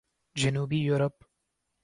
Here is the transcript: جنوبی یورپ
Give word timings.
جنوبی 0.35 0.77
یورپ 0.77 1.15